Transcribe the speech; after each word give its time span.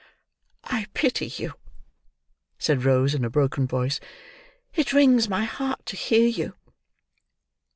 "I 0.63 0.87
pity 0.95 1.27
you!" 1.27 1.53
said 2.57 2.85
Rose, 2.85 3.13
in 3.13 3.23
a 3.23 3.29
broken 3.29 3.67
voice. 3.67 3.99
"It 4.73 4.93
wrings 4.93 5.29
my 5.29 5.43
heart 5.43 5.85
to 5.85 5.95
hear 5.95 6.25
you!" 6.25 6.55